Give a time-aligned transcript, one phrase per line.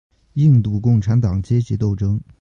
[0.33, 2.19] 印度共产党阶级斗争。